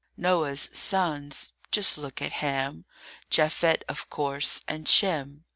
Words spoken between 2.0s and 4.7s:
at Ham, Japhet, of course,